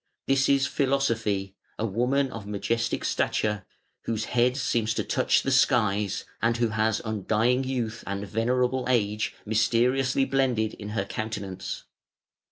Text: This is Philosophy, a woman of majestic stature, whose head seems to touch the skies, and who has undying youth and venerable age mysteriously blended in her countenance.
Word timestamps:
This 0.25 0.49
is 0.49 0.65
Philosophy, 0.65 1.53
a 1.77 1.85
woman 1.85 2.31
of 2.31 2.47
majestic 2.47 3.05
stature, 3.05 3.65
whose 4.05 4.25
head 4.25 4.57
seems 4.57 4.95
to 4.95 5.03
touch 5.03 5.43
the 5.43 5.51
skies, 5.51 6.25
and 6.41 6.57
who 6.57 6.69
has 6.69 7.03
undying 7.05 7.63
youth 7.63 8.03
and 8.07 8.25
venerable 8.25 8.85
age 8.89 9.35
mysteriously 9.45 10.25
blended 10.25 10.73
in 10.73 10.89
her 10.97 11.05
countenance. 11.05 11.83